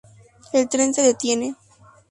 El 0.51 0.67
tren 0.67 0.95
se 0.95 1.03
detiene. 1.03 1.55